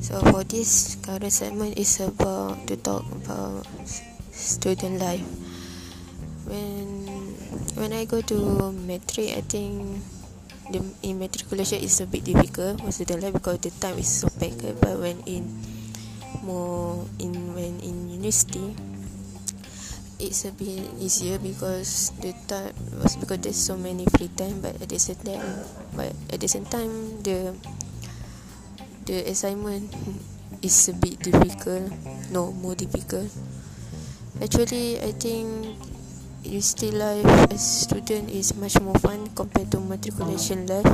[0.00, 3.68] So for this current segment is about to talk about
[4.32, 5.20] student life.
[6.48, 7.36] When
[7.76, 10.00] when I go to matric, I think
[10.72, 14.64] the immatriculation is a bit difficult for student life because the time is so packed.
[14.80, 15.44] But when in
[16.40, 18.72] more in when in university,
[20.18, 24.60] it's a bit easier because the time was because there's so many free time.
[24.60, 25.42] But at the same time,
[25.94, 27.54] but at the same time, the
[29.08, 29.88] the assignment
[30.60, 31.88] is a bit difficult
[32.28, 33.30] no more difficult
[34.42, 35.80] actually I think
[36.44, 40.92] university life as student is much more fun compared to matriculation life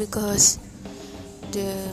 [0.00, 0.58] because
[1.52, 1.92] the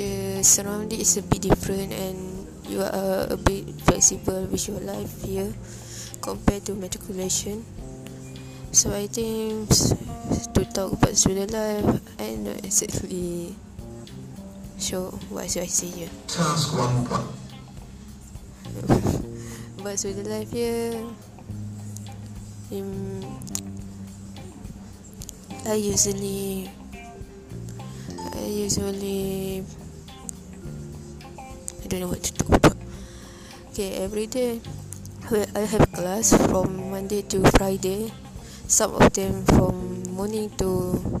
[0.00, 2.31] the surrounding is a bit different and
[2.68, 5.52] you are a bit flexible with your life here
[6.20, 7.64] compared to matriculation.
[8.72, 13.54] So I think to talk about student life I not exactly.
[14.78, 16.10] Sure what should I say here?
[16.26, 17.30] Task one point.
[19.82, 21.06] but student life here
[22.70, 23.22] in
[25.66, 26.70] I usually
[28.34, 29.62] I usually
[31.92, 32.76] don't know what to talk about.
[33.68, 34.64] Okay every day
[35.28, 38.08] I have class from Monday to Friday
[38.64, 41.20] some of them from morning to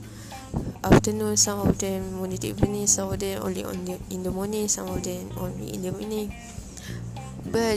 [0.80, 4.32] afternoon some of them morning to evening some of them only on the, in the
[4.32, 6.32] morning some of them only in the evening.
[7.52, 7.76] But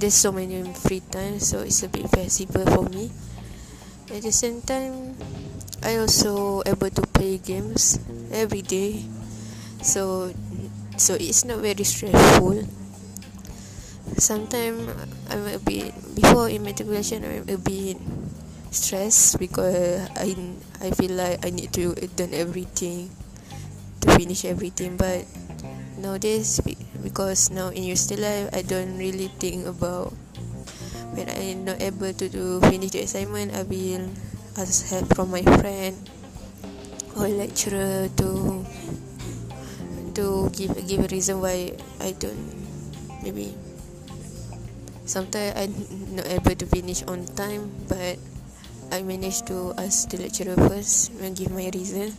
[0.00, 3.12] there's so many free time so it's a bit flexible for me.
[4.08, 5.12] At the same time
[5.84, 8.00] I also able to play games
[8.32, 9.04] every day.
[9.84, 10.32] So
[10.96, 12.64] so it's not very stressful.
[14.18, 14.90] Sometimes
[15.30, 17.96] I'm a bit before in matriculation I'm a bit
[18.70, 20.36] stressed because I
[20.80, 23.10] I feel like I need to done everything
[24.02, 24.96] to finish everything.
[24.96, 25.24] But
[25.96, 26.60] nowadays
[27.02, 30.12] because now in your university life I don't really think about
[31.12, 34.08] when I'm not able to do finish the assignment I will
[34.56, 35.96] ask help from my friend
[37.16, 38.28] or lecturer to
[40.14, 42.38] to give give a reason why I don't
[43.22, 43.54] maybe
[45.04, 45.72] sometimes I'm
[46.16, 48.18] not able to finish on time but
[48.92, 52.12] I managed to ask the lecturer first and give my reason.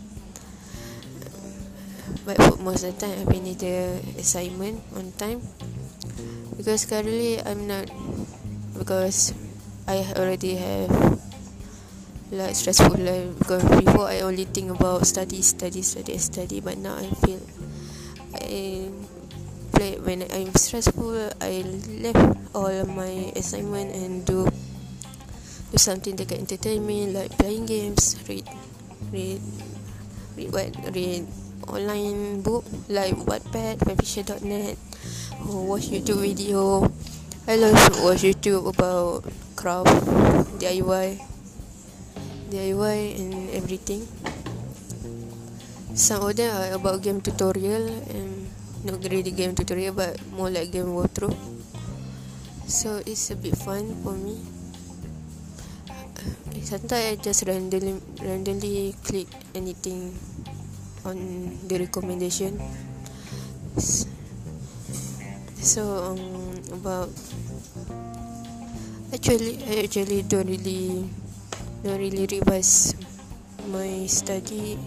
[2.26, 5.46] But for most of the time I finish the assignment on time.
[6.58, 7.94] Because currently I'm not
[8.74, 9.38] because
[9.86, 10.90] I already have
[12.34, 13.38] like stressful life.
[13.38, 17.38] Because before I only think about study study study study but now I feel
[18.36, 18.90] I
[19.72, 21.62] play when I'm stressful I
[22.02, 24.48] left all my assignment and do
[25.72, 28.46] do something that can entertain me like playing games read
[29.12, 29.42] read
[30.38, 31.26] read what read
[31.68, 34.78] online book like Wattpad, fanfiction.net
[35.48, 36.92] or watch YouTube video.
[37.48, 39.24] I love to watch YouTube about
[39.56, 39.92] craft,
[40.60, 41.20] DIY,
[42.50, 44.08] DIY and everything.
[45.94, 48.50] Some of them are about game tutorial and
[48.84, 51.36] not really game tutorial but more like game walkthrough.
[52.68, 54.42] So it's a bit fun for me.
[56.64, 60.18] Sometimes I just randomly randomly click anything
[61.06, 61.18] on
[61.68, 62.56] the recommendation
[65.64, 67.10] so um, about
[69.14, 71.10] actually I actually don't really
[71.84, 72.96] don't really revise
[73.68, 74.80] my study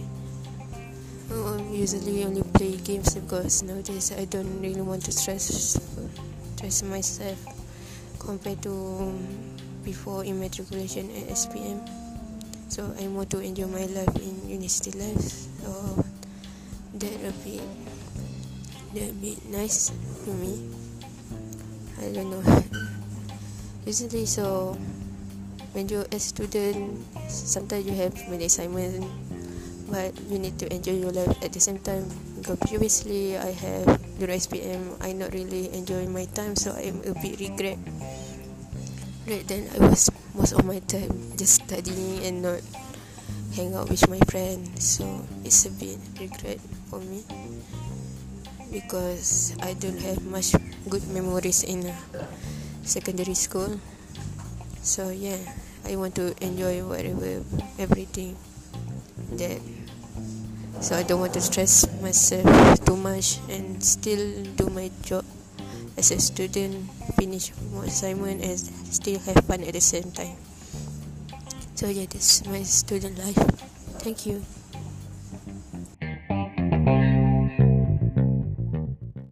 [1.33, 5.79] um, usually only play games because nowadays I don't really want to stress
[6.57, 7.39] stress myself
[8.19, 9.13] compared to
[9.85, 11.81] before immatriculation at SPM
[12.69, 15.23] so I want to enjoy my life in university life.
[15.63, 16.05] So
[16.99, 17.63] that a bit
[18.95, 19.95] that be nice
[20.27, 20.75] to me.
[22.03, 22.43] I don't know.
[23.87, 24.77] Usually so
[25.73, 29.07] when you're a student sometimes you have many assignments
[29.91, 31.31] but you need to enjoy your life.
[31.43, 32.07] At the same time
[32.39, 33.87] because previously I have
[34.19, 37.79] during SPM I not really enjoy my time so I'm a bit regret.
[39.27, 42.61] Right then I was most of my time just studying and not
[43.55, 44.99] hang out with my friends.
[44.99, 45.07] So
[45.45, 46.61] it's a bit regret
[46.91, 47.23] for me
[48.71, 50.55] because I don't have much
[50.91, 51.87] good memories in
[52.83, 53.79] secondary school.
[54.83, 55.39] So yeah
[55.87, 57.43] I want to enjoy whatever
[57.79, 58.35] everything
[59.39, 59.59] that
[60.81, 62.47] so I don't want to stress myself
[62.85, 65.25] too much and still do my job
[65.97, 70.37] as a student finish my assignment and still have fun at the same time.
[71.75, 73.37] So yeah this is my student life.
[74.01, 74.45] Thank you